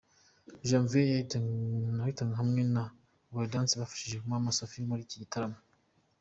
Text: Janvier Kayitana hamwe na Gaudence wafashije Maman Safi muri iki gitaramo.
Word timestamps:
Janvier 0.67 1.19
Kayitana 1.29 2.33
hamwe 2.41 2.61
na 2.73 2.83
Gaudence 3.33 3.73
wafashije 3.75 4.23
Maman 4.29 4.53
Safi 4.57 4.79
muri 4.89 5.01
iki 5.05 5.17
gitaramo. 5.23 5.57